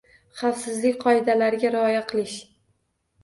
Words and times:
Xavfsizlik 0.37 0.95
qoidalariga 1.03 1.71
rioya 1.75 2.01
qilish. 2.13 2.39